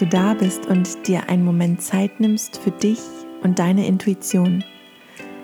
[0.00, 3.00] du da bist und dir einen Moment Zeit nimmst für dich
[3.42, 4.64] und deine Intuition.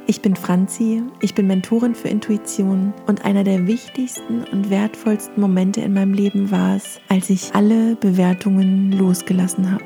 [0.07, 5.81] Ich bin Franzi, ich bin Mentorin für Intuition und einer der wichtigsten und wertvollsten Momente
[5.81, 9.85] in meinem Leben war es, als ich alle Bewertungen losgelassen habe.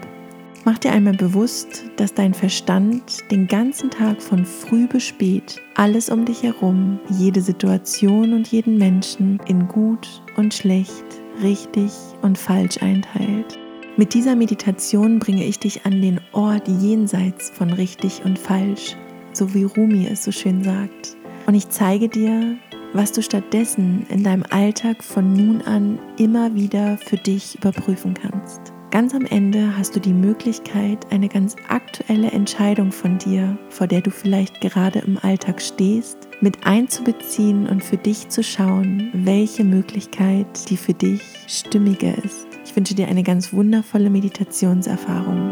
[0.67, 6.11] Mach dir einmal bewusst, dass dein Verstand den ganzen Tag von früh bis spät alles
[6.11, 11.07] um dich herum, jede Situation und jeden Menschen in gut und schlecht,
[11.43, 13.60] richtig und falsch einteilt.
[14.01, 18.97] Mit dieser Meditation bringe ich dich an den Ort jenseits von richtig und falsch,
[19.35, 21.19] so wie Rumi es so schön sagt.
[21.47, 22.57] Und ich zeige dir,
[22.95, 28.73] was du stattdessen in deinem Alltag von nun an immer wieder für dich überprüfen kannst.
[28.91, 34.01] Ganz am Ende hast du die Möglichkeit, eine ganz aktuelle Entscheidung von dir, vor der
[34.01, 40.71] du vielleicht gerade im Alltag stehst, mit einzubeziehen und für dich zu schauen, welche Möglichkeit
[40.71, 42.50] die für dich stimmiger ist.
[42.71, 45.51] Ich wünsche dir eine ganz wundervolle Meditationserfahrung.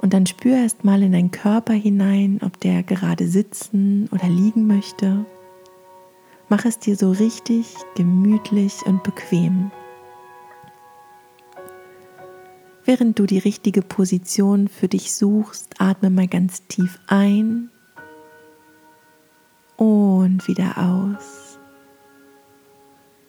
[0.00, 4.66] Und dann spür erst mal in deinen Körper hinein, ob der gerade sitzen oder liegen
[4.66, 5.26] möchte.
[6.48, 9.70] Mach es dir so richtig gemütlich und bequem.
[12.88, 17.68] Während du die richtige Position für dich suchst, atme mal ganz tief ein
[19.76, 21.58] und wieder aus.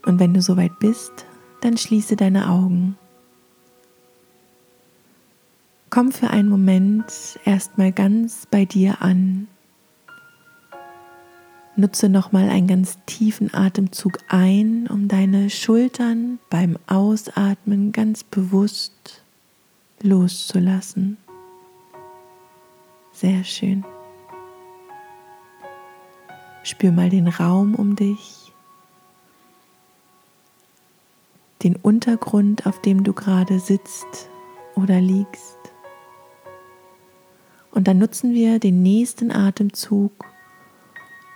[0.05, 1.11] Und wenn du soweit bist,
[1.59, 2.97] dann schließe deine Augen.
[5.89, 9.49] Komm für einen Moment erstmal ganz bei dir an.
[11.75, 19.26] Nutze nochmal einen ganz tiefen Atemzug ein, um deine Schultern beim Ausatmen ganz bewusst
[20.04, 21.17] loszulassen.
[23.11, 23.83] Sehr schön.
[26.64, 28.54] Spür mal den Raum um dich,
[31.64, 34.30] den Untergrund, auf dem du gerade sitzt
[34.76, 35.58] oder liegst.
[37.71, 40.26] Und dann nutzen wir den nächsten Atemzug,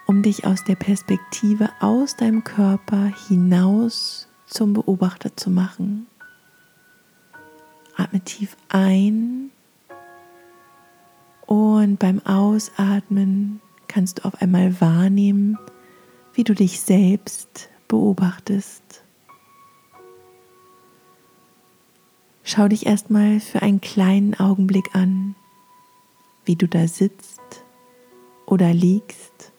[0.07, 6.07] um dich aus der Perspektive aus deinem Körper hinaus zum Beobachter zu machen.
[7.95, 9.51] Atme tief ein
[11.45, 15.57] und beim Ausatmen kannst du auf einmal wahrnehmen,
[16.33, 19.03] wie du dich selbst beobachtest.
[22.43, 25.35] Schau dich erstmal für einen kleinen Augenblick an
[26.45, 27.41] wie du da sitzt
[28.45, 29.51] oder liegst,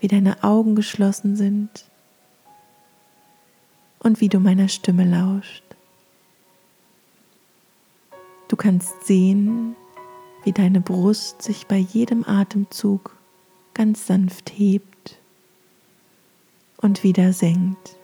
[0.00, 1.90] wie deine Augen geschlossen sind
[3.98, 5.63] und wie du meiner Stimme lauscht.
[8.48, 9.74] Du kannst sehen,
[10.44, 13.16] wie deine Brust sich bei jedem Atemzug
[13.72, 15.18] ganz sanft hebt
[16.76, 17.96] und wieder senkt.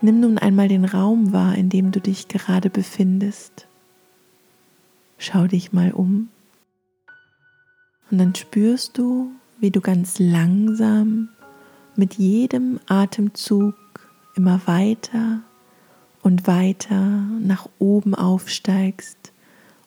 [0.00, 3.68] Nimm nun einmal den Raum wahr, in dem du dich gerade befindest.
[5.16, 6.28] Schau dich mal um.
[8.10, 9.30] Und dann spürst du,
[9.60, 11.28] wie du ganz langsam
[11.94, 13.74] mit jedem Atemzug
[14.34, 15.42] immer weiter
[16.22, 19.32] und weiter nach oben aufsteigst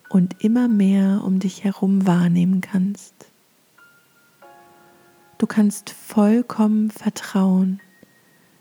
[0.09, 3.13] und immer mehr um dich herum wahrnehmen kannst.
[5.37, 7.81] Du kannst vollkommen vertrauen,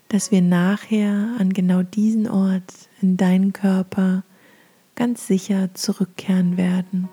[0.09, 4.23] dass wir nachher an genau diesen Ort in deinen Körper
[4.95, 7.09] ganz sicher zurückkehren werden.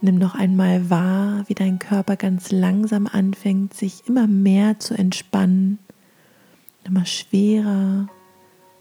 [0.00, 5.78] Nimm noch einmal wahr, wie dein Körper ganz langsam anfängt, sich immer mehr zu entspannen,
[6.84, 8.08] immer schwerer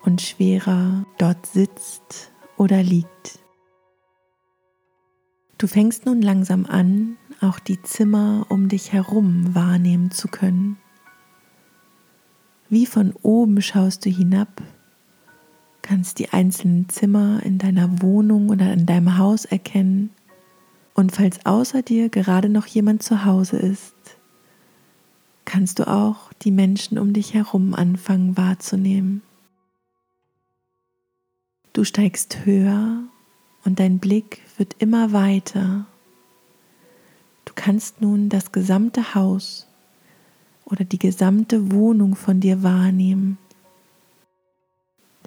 [0.03, 3.39] und schwerer dort sitzt oder liegt.
[5.57, 10.77] Du fängst nun langsam an, auch die Zimmer um dich herum wahrnehmen zu können.
[12.69, 14.61] Wie von oben schaust du hinab,
[15.81, 20.09] kannst die einzelnen Zimmer in deiner Wohnung oder in deinem Haus erkennen.
[20.95, 23.92] Und falls außer dir gerade noch jemand zu Hause ist,
[25.53, 29.21] kannst du auch die Menschen um dich herum anfangen wahrzunehmen.
[31.73, 33.03] Du steigst höher
[33.63, 35.85] und dein Blick wird immer weiter.
[37.45, 39.67] Du kannst nun das gesamte Haus
[40.65, 43.37] oder die gesamte Wohnung von dir wahrnehmen.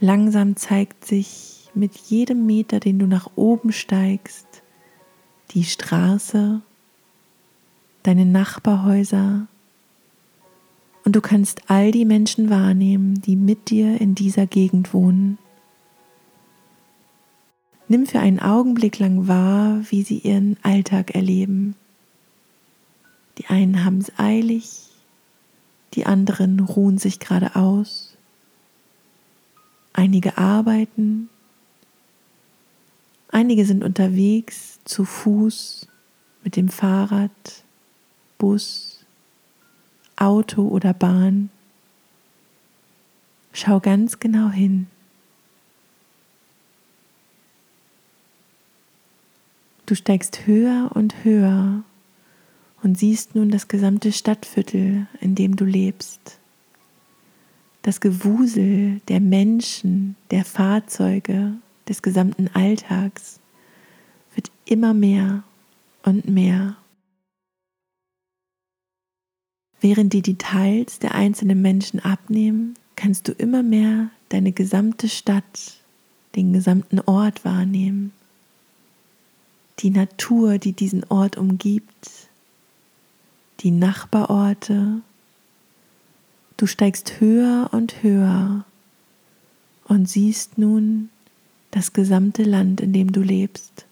[0.01, 4.65] Langsam zeigt sich mit jedem Meter, den du nach oben steigst,
[5.53, 6.63] die Straße,
[8.03, 9.47] deine Nachbarhäuser
[11.07, 15.39] und du kannst all die Menschen wahrnehmen, die mit dir in dieser Gegend wohnen.
[17.87, 21.77] Nimm für einen Augenblick lang wahr, wie sie ihren Alltag erleben.
[23.39, 24.89] Die einen haben es eilig,
[25.95, 28.17] die anderen ruhen sich gerade aus.
[29.93, 31.29] Einige arbeiten,
[33.29, 35.87] einige sind unterwegs zu Fuß,
[36.43, 37.31] mit dem Fahrrad,
[38.39, 38.96] Bus,
[40.17, 41.51] Auto oder Bahn.
[43.53, 44.87] Schau ganz genau hin.
[49.87, 51.85] Du steigst höher und höher
[52.83, 56.39] und siehst nun das gesamte Stadtviertel, in dem du lebst.
[57.83, 61.53] Das Gewusel der Menschen, der Fahrzeuge,
[61.89, 63.39] des gesamten Alltags
[64.35, 65.45] wird immer mehr
[66.03, 66.77] und mehr.
[69.87, 75.79] Während die Details der einzelnen Menschen abnehmen, kannst du immer mehr deine gesamte Stadt,
[76.35, 78.13] den gesamten Ort wahrnehmen
[79.81, 82.29] die Natur, die diesen Ort umgibt,
[83.61, 85.03] die Nachbarorte.
[86.57, 88.65] Du steigst höher und höher
[89.85, 91.11] und siehst nun
[91.71, 93.86] das gesamte Land, in dem du lebst.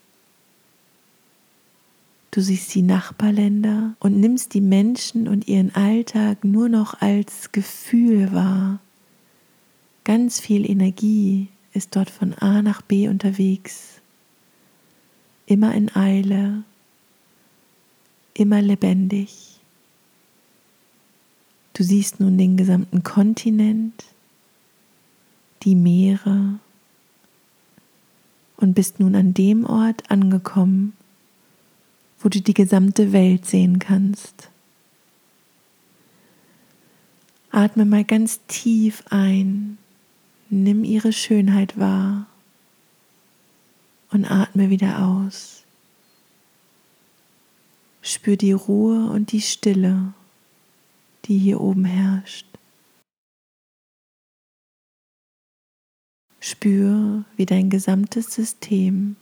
[2.35, 8.33] Du siehst die Nachbarländer und nimmst die Menschen und ihren Alltag nur noch als Gefühl
[8.33, 8.81] wahr.
[10.03, 14.01] Ganz viel Energie ist dort von A nach B unterwegs
[15.47, 16.65] immer in Eile,
[18.35, 19.61] immer lebendig.
[21.75, 24.07] Du siehst nun den gesamten Kontinent,
[25.63, 26.59] die Meere
[28.57, 30.95] und bist nun an dem Ort angekommen,
[32.25, 34.49] wo du die gesamte Welt sehen kannst.
[37.51, 39.77] Atme mal ganz tief ein,
[40.49, 42.27] nimm ihre Schönheit wahr
[44.11, 45.65] und atme wieder aus.
[48.01, 50.15] Spür die Ruhe und die Stille,
[51.27, 52.47] die hier oben herrscht.
[56.41, 59.17] Spür, wie dein gesamtes System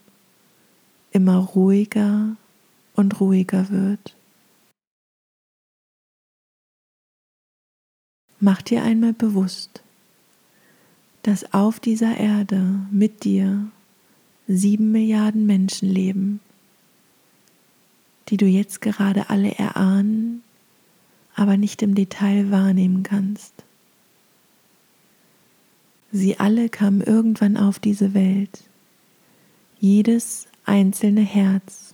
[1.10, 2.36] immer ruhiger
[3.02, 4.16] und ruhiger wird.
[8.38, 9.82] Mach dir einmal bewusst,
[11.22, 13.68] dass auf dieser Erde mit dir
[14.46, 16.40] sieben Milliarden Menschen leben,
[18.28, 20.42] die du jetzt gerade alle erahnen,
[21.34, 23.52] aber nicht im Detail wahrnehmen kannst.
[26.12, 28.62] Sie alle kamen irgendwann auf diese Welt.
[29.80, 31.91] Jedes einzelne Herz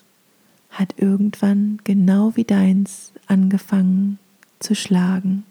[0.79, 4.19] hat irgendwann genau wie deins angefangen
[4.61, 5.45] zu schlagen.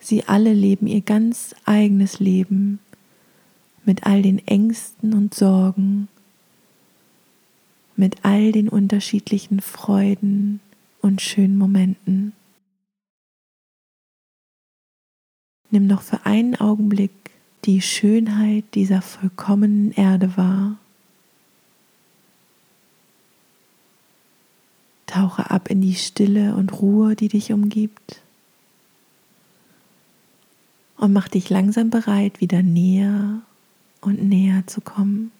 [0.00, 2.80] Sie alle leben ihr ganz eigenes Leben
[3.84, 6.08] mit all den Ängsten und Sorgen,
[7.96, 10.58] mit all den unterschiedlichen Freuden
[11.00, 12.32] und schönen Momenten.
[15.70, 17.12] Nimm noch für einen Augenblick
[17.64, 20.78] die Schönheit dieser vollkommenen Erde wahr.
[25.06, 28.20] Tauche ab in die Stille und Ruhe, die dich umgibt.
[30.96, 33.42] Und mach dich langsam bereit, wieder näher
[34.00, 35.32] und näher zu kommen.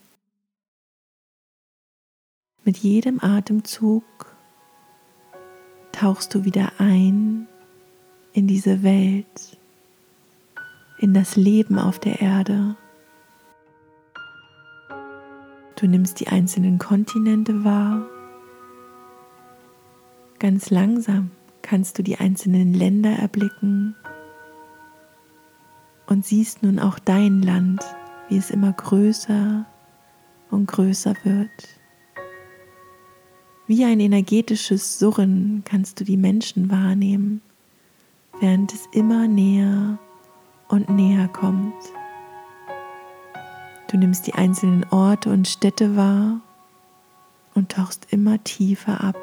[2.64, 4.04] Mit jedem Atemzug
[5.92, 7.47] tauchst du wieder ein
[8.33, 9.59] in diese Welt,
[10.99, 12.76] in das Leben auf der Erde.
[15.76, 18.06] Du nimmst die einzelnen Kontinente wahr.
[20.44, 21.30] Ganz langsam
[21.62, 23.96] kannst du die einzelnen Länder erblicken
[26.04, 27.82] und siehst nun auch dein Land
[28.28, 29.64] wie es immer größer
[30.50, 31.48] und größer wird.
[33.66, 37.40] Wie ein energetisches Surren kannst du die Menschen wahrnehmen,
[38.38, 39.98] während es immer näher
[40.68, 41.72] und näher kommt.
[43.90, 46.42] Du nimmst die einzelnen Orte und Städte wahr
[47.54, 49.16] und tauchst immer tiefer ab.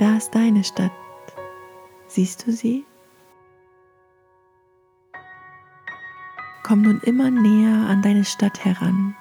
[0.00, 0.92] Da ist deine Stadt.
[2.06, 2.86] Siehst du sie?
[6.62, 9.14] Komm nun immer näher an deine Stadt heran,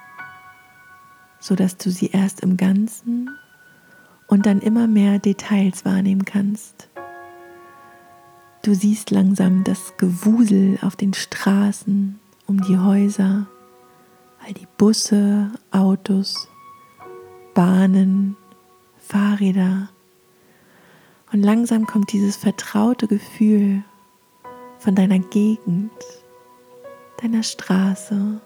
[1.41, 3.29] sodass du sie erst im Ganzen
[4.27, 6.87] und dann immer mehr Details wahrnehmen kannst.
[8.61, 13.47] Du siehst langsam das Gewusel auf den Straßen um die Häuser,
[14.45, 16.47] all die Busse, Autos,
[17.53, 18.37] Bahnen,
[18.97, 19.89] Fahrräder.
[21.31, 23.83] Und langsam kommt dieses vertraute Gefühl
[24.79, 25.91] von deiner Gegend
[27.21, 28.39] deiner Straße.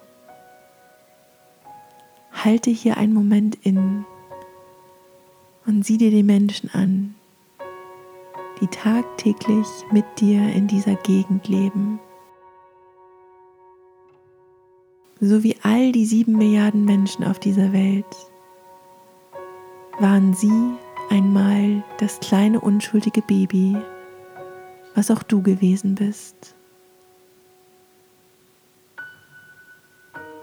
[2.32, 4.06] Halte hier einen Moment in
[5.66, 7.16] und sieh dir die Menschen an,
[8.60, 12.00] die tagtäglich mit dir in dieser Gegend leben.
[15.22, 18.06] So wie all die sieben Milliarden Menschen auf dieser Welt
[20.00, 20.74] waren sie
[21.10, 23.78] einmal das kleine unschuldige Baby,
[24.96, 26.56] was auch du gewesen bist.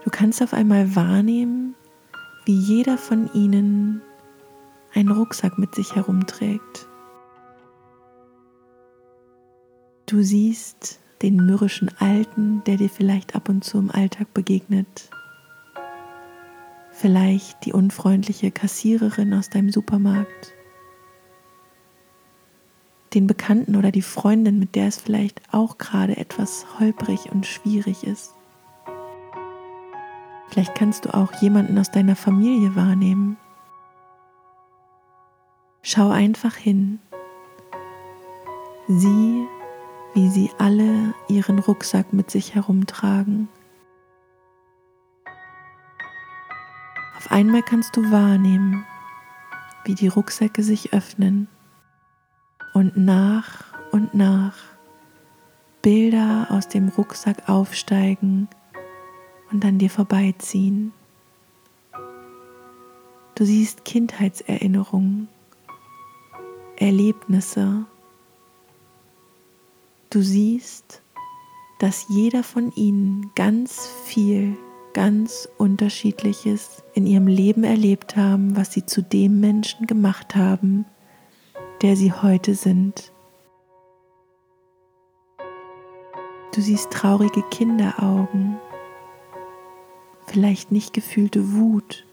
[0.04, 1.74] Du kannst auf einmal wahrnehmen,
[2.44, 4.02] wie jeder von ihnen
[4.94, 6.88] einen Rucksack mit sich herumträgt.
[10.06, 15.10] Du siehst den mürrischen Alten, der dir vielleicht ab und zu im Alltag begegnet.
[17.00, 20.52] Vielleicht die unfreundliche Kassiererin aus deinem Supermarkt.
[23.14, 28.04] Den Bekannten oder die Freundin, mit der es vielleicht auch gerade etwas holprig und schwierig
[28.04, 28.34] ist.
[30.50, 33.38] Vielleicht kannst du auch jemanden aus deiner Familie wahrnehmen.
[35.80, 36.98] Schau einfach hin.
[38.88, 39.46] Sieh,
[40.12, 43.48] wie sie alle ihren Rucksack mit sich herumtragen.
[47.20, 48.86] Auf einmal kannst du wahrnehmen,
[49.84, 51.48] wie die Rucksäcke sich öffnen
[52.72, 53.62] und nach
[53.92, 54.56] und nach
[55.82, 58.48] Bilder aus dem Rucksack aufsteigen
[59.52, 60.94] und an dir vorbeiziehen.
[63.34, 65.28] Du siehst Kindheitserinnerungen,
[66.76, 67.84] Erlebnisse.
[70.08, 71.02] Du siehst,
[71.80, 74.56] dass jeder von ihnen ganz viel,
[74.92, 80.84] ganz Unterschiedliches in ihrem Leben erlebt haben, was sie zu dem Menschen gemacht haben,
[81.82, 83.12] der sie heute sind.
[86.54, 88.58] Du siehst traurige Kinderaugen,
[90.26, 92.04] vielleicht nicht gefühlte Wut,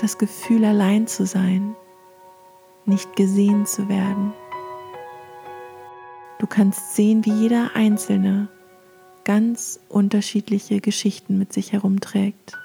[0.00, 1.76] das Gefühl allein zu sein,
[2.84, 4.32] nicht gesehen zu werden.
[6.38, 8.48] Du kannst sehen, wie jeder Einzelne
[9.26, 12.56] ganz unterschiedliche Geschichten mit sich herumträgt.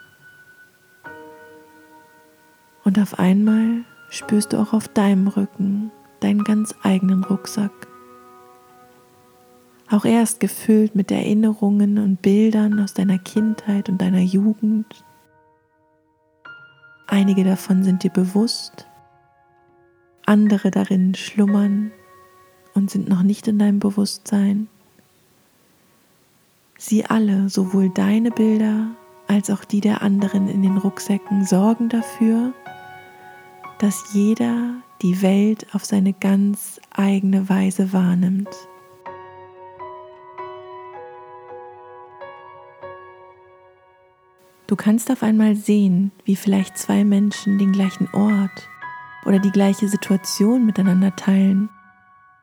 [2.85, 5.91] Und auf einmal spürst du auch auf deinem Rücken
[6.21, 7.71] deinen ganz eigenen Rucksack.
[9.89, 15.03] Auch er ist gefüllt mit Erinnerungen und Bildern aus deiner Kindheit und deiner Jugend.
[17.07, 18.87] Einige davon sind dir bewusst,
[20.25, 21.91] andere darin schlummern
[22.73, 24.69] und sind noch nicht in deinem Bewusstsein.
[26.83, 28.87] Sie alle, sowohl deine Bilder
[29.27, 32.53] als auch die der anderen in den Rucksäcken, sorgen dafür,
[33.77, 34.73] dass jeder
[35.03, 38.49] die Welt auf seine ganz eigene Weise wahrnimmt.
[44.65, 48.67] Du kannst auf einmal sehen, wie vielleicht zwei Menschen den gleichen Ort
[49.25, 51.69] oder die gleiche Situation miteinander teilen,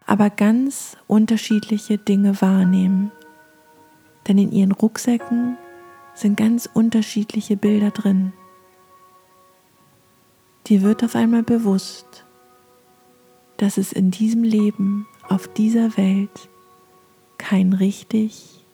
[0.06, 3.10] aber ganz unterschiedliche Dinge wahrnehmen.
[4.28, 5.56] Denn in ihren Rucksäcken
[6.14, 8.32] sind ganz unterschiedliche Bilder drin.
[10.66, 12.26] Dir wird auf einmal bewusst,
[13.56, 16.48] dass es in diesem Leben, auf dieser Welt,
[17.38, 18.64] kein richtig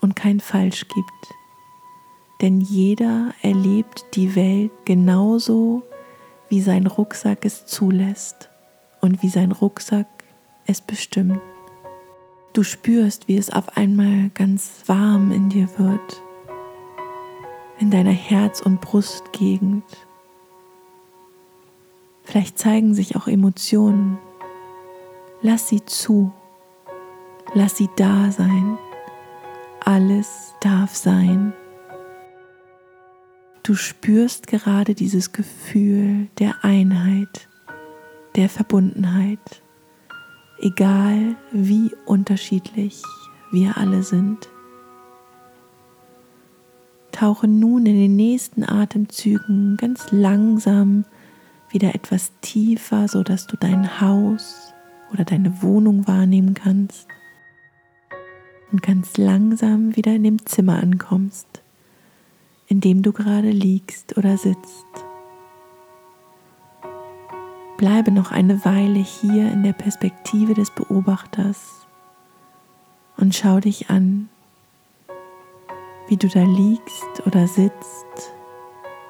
[0.00, 1.34] und kein falsch gibt
[2.42, 5.84] denn jeder erlebt die Welt genauso,
[6.48, 8.50] wie sein Rucksack es zulässt
[9.00, 10.08] und wie sein Rucksack
[10.66, 11.40] es bestimmt.
[12.52, 16.22] Du spürst, wie es auf einmal ganz warm in dir wird,
[17.78, 19.84] in deiner Herz- und Brustgegend.
[22.24, 24.18] Vielleicht zeigen sich auch Emotionen.
[25.40, 26.30] Lass sie zu.
[27.54, 28.78] Lass sie da sein.
[29.80, 31.54] Alles darf sein.
[33.62, 37.48] Du spürst gerade dieses Gefühl der Einheit,
[38.36, 39.62] der Verbundenheit,
[40.62, 43.02] egal wie unterschiedlich
[43.50, 44.48] wir alle sind.
[47.10, 51.04] Tauche nun in den nächsten Atemzügen ganz langsam
[51.70, 54.72] wieder etwas tiefer, sodass du dein Haus
[55.12, 57.06] oder deine Wohnung wahrnehmen kannst
[58.70, 61.62] und ganz langsam wieder in dem Zimmer ankommst
[62.72, 64.86] in dem du gerade liegst oder sitzt.
[67.82, 71.84] Bleibe noch eine Weile hier in der Perspektive des Beobachters
[73.16, 74.28] und schau dich an,
[76.06, 78.36] wie du da liegst oder sitzt,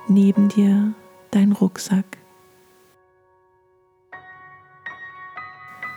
[0.08, 0.94] neben dir
[1.32, 2.16] dein Rucksack.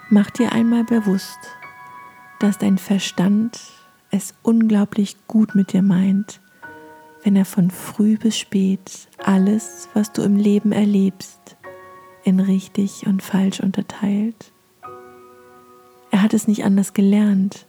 [0.09, 1.39] Mach dir einmal bewusst,
[2.41, 3.57] dass dein Verstand
[4.11, 6.41] es unglaublich gut mit dir meint,
[7.23, 11.54] wenn er von früh bis spät alles, was du im Leben erlebst,
[12.25, 14.51] in richtig und falsch unterteilt.
[16.11, 17.67] Er hat es nicht anders gelernt.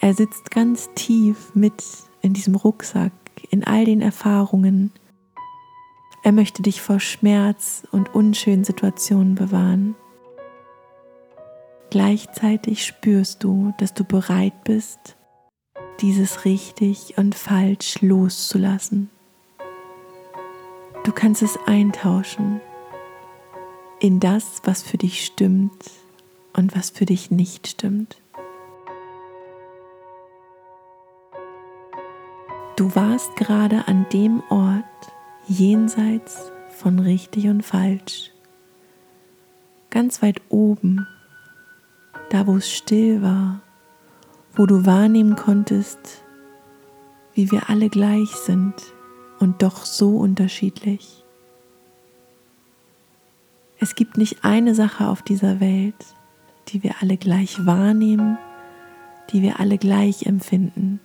[0.00, 1.82] Er sitzt ganz tief mit
[2.20, 3.12] in diesem Rucksack,
[3.50, 4.92] in all den Erfahrungen.
[6.22, 9.96] Er möchte dich vor Schmerz und unschönen Situationen bewahren.
[11.90, 15.16] Gleichzeitig spürst du, dass du bereit bist,
[16.00, 19.08] dieses richtig und falsch loszulassen.
[21.04, 22.60] Du kannst es eintauschen
[24.06, 25.90] in das, was für dich stimmt
[26.52, 28.18] und was für dich nicht stimmt.
[32.76, 34.84] Du warst gerade an dem Ort
[35.48, 38.30] jenseits von richtig und falsch,
[39.90, 41.08] ganz weit oben,
[42.30, 43.60] da wo es still war,
[44.54, 46.22] wo du wahrnehmen konntest,
[47.34, 48.74] wie wir alle gleich sind
[49.40, 51.25] und doch so unterschiedlich.
[53.78, 55.94] Es gibt nicht eine Sache auf dieser Welt,
[56.68, 58.38] die wir alle gleich wahrnehmen,
[59.32, 61.00] die wir alle gleich empfinden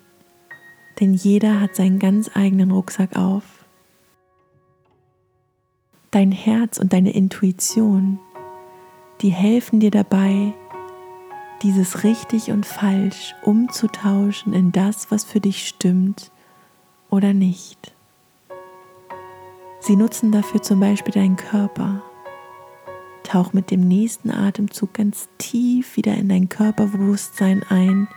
[1.01, 3.43] denn jeder hat seinen ganz eigenen Rucksack auf.
[6.11, 8.19] Dein Herz und deine Intuition,
[9.21, 10.53] die helfen dir dabei,
[11.63, 16.31] dieses richtig und falsch umzutauschen in das, was für dich stimmt
[17.09, 17.95] oder nicht.
[19.79, 22.03] Sie nutzen dafür zum Beispiel deinen Körper.
[23.23, 28.07] Tauch mit dem nächsten Atemzug ganz tief wieder in dein Körperbewusstsein ein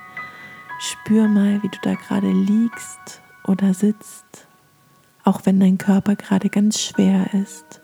[0.79, 4.49] Spür mal, wie du da gerade liegst oder sitzt,
[5.23, 7.81] auch wenn dein Körper gerade ganz schwer ist.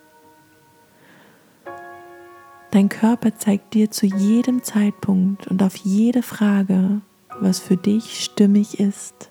[2.73, 7.01] Dein Körper zeigt dir zu jedem Zeitpunkt und auf jede Frage,
[7.41, 9.31] was für dich stimmig ist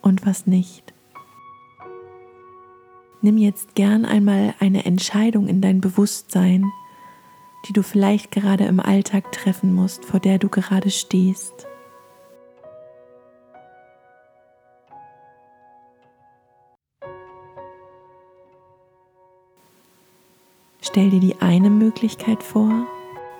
[0.00, 0.94] und was nicht.
[3.22, 6.64] Nimm jetzt gern einmal eine Entscheidung in dein Bewusstsein,
[7.68, 11.66] die du vielleicht gerade im Alltag treffen musst, vor der du gerade stehst.
[20.82, 22.86] Stell dir die eine Möglichkeit vor,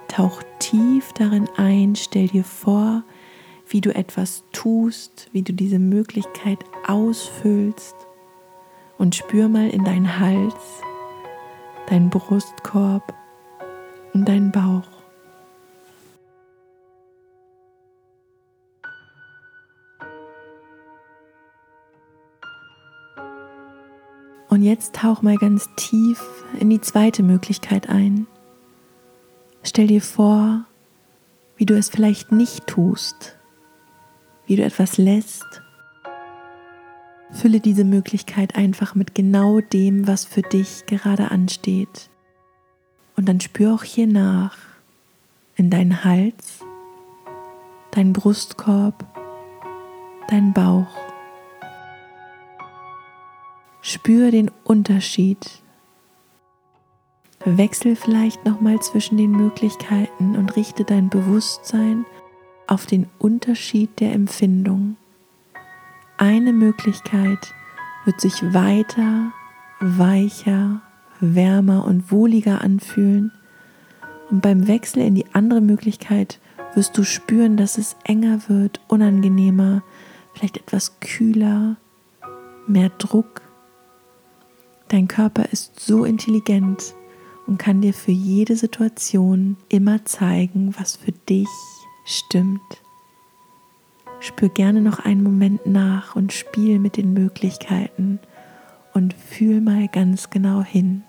[0.07, 3.03] tauch tief darin ein, stell dir vor,
[3.67, 7.97] wie du etwas tust, wie du diese Möglichkeit ausfüllst.
[8.99, 10.55] Und spür mal in deinen Hals,
[11.89, 13.15] deinen Brustkorb
[14.13, 15.01] und deinen Bauch.
[24.51, 26.21] Und jetzt tauch mal ganz tief
[26.59, 28.27] in die zweite Möglichkeit ein.
[29.63, 30.65] Stell dir vor,
[31.57, 33.39] wie du es vielleicht nicht tust,
[34.47, 35.63] wie du etwas lässt.
[37.31, 42.11] Fülle diese Möglichkeit einfach mit genau dem, was für dich gerade ansteht.
[43.21, 44.57] Und dann spür auch hier nach
[45.55, 46.61] in deinen Hals,
[47.91, 49.05] deinen Brustkorb,
[50.31, 50.89] deinen Bauch.
[53.83, 55.61] Spür den Unterschied.
[57.45, 62.07] Wechsel vielleicht nochmal zwischen den Möglichkeiten und richte dein Bewusstsein
[62.69, 64.97] auf den Unterschied der Empfindung.
[66.17, 67.53] Eine Möglichkeit
[68.07, 69.31] wird sich weiter,
[69.79, 70.81] weicher,
[71.21, 73.33] wärmer und wohliger anfühlen.
[74.31, 76.41] Und beim Wechsel in die andere Möglichkeit
[76.75, 79.83] wirst du spüren, dass es enger wird, unangenehmer,
[80.35, 81.77] vielleicht etwas kühler,
[82.67, 83.43] mehr Druck
[84.91, 86.97] Dein Körper ist so intelligent
[87.47, 91.49] und kann dir für jede Situation immer zeigen, was für dich
[92.05, 92.61] stimmt.
[94.19, 98.19] Spür gerne noch einen Moment nach und spiel mit den Möglichkeiten
[98.93, 101.05] und fühl mal ganz genau hin.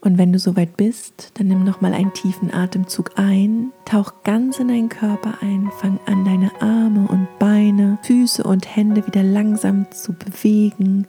[0.00, 4.58] Und wenn du soweit bist, dann nimm noch mal einen tiefen Atemzug ein, tauch ganz
[4.60, 9.90] in deinen Körper ein, fang an deine Arme und Beine, Füße und Hände wieder langsam
[9.90, 11.08] zu bewegen.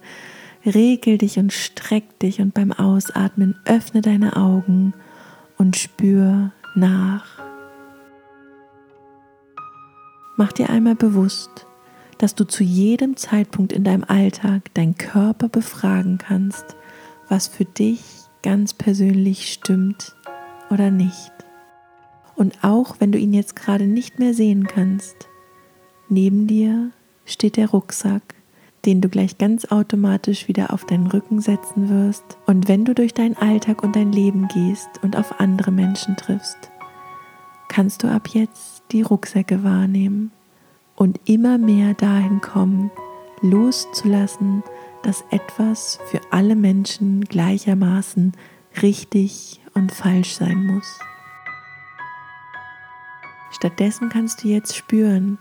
[0.66, 4.94] Regel dich und streck dich und beim Ausatmen öffne deine Augen
[5.58, 7.26] und spür nach.
[10.36, 11.68] Mach dir einmal bewusst,
[12.18, 16.76] dass du zu jedem Zeitpunkt in deinem Alltag deinen Körper befragen kannst,
[17.30, 20.16] was für dich ganz persönlich stimmt
[20.70, 21.32] oder nicht.
[22.36, 25.28] Und auch wenn du ihn jetzt gerade nicht mehr sehen kannst,
[26.08, 26.92] neben dir
[27.26, 28.36] steht der Rucksack,
[28.86, 32.24] den du gleich ganz automatisch wieder auf deinen Rücken setzen wirst.
[32.46, 36.72] Und wenn du durch deinen Alltag und dein Leben gehst und auf andere Menschen triffst,
[37.68, 40.32] kannst du ab jetzt die Rucksäcke wahrnehmen
[40.96, 42.90] und immer mehr dahin kommen,
[43.42, 44.64] loszulassen,
[45.04, 48.34] dass etwas für alle Menschen gleichermaßen
[48.82, 51.00] richtig und falsch sein muss.
[53.52, 55.38] Stattdessen kannst du jetzt spüren,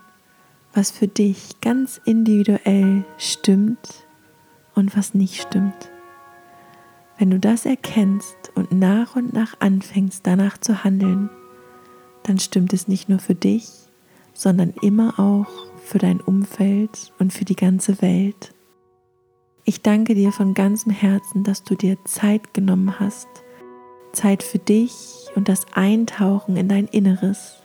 [0.72, 4.06] was für dich ganz individuell stimmt
[4.74, 5.90] und was nicht stimmt.
[7.18, 11.30] Wenn du das erkennst und nach und nach anfängst danach zu handeln,
[12.22, 13.68] dann stimmt es nicht nur für dich,
[14.34, 15.48] sondern immer auch
[15.84, 18.54] für dein Umfeld und für die ganze Welt.
[19.68, 23.28] Ich danke dir von ganzem Herzen, dass du dir Zeit genommen hast,
[24.14, 27.58] Zeit für dich und das Eintauchen in dein Inneres.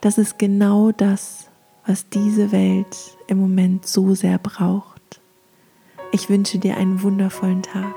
[0.00, 1.50] Das ist genau das,
[1.84, 5.20] was diese Welt im Moment so sehr braucht.
[6.12, 7.96] Ich wünsche dir einen wundervollen Tag.